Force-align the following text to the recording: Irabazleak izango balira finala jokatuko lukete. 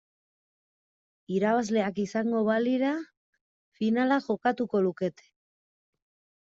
Irabazleak 1.35 2.01
izango 2.05 2.41
balira 2.49 2.95
finala 3.79 4.19
jokatuko 4.31 4.87
lukete. 4.89 5.31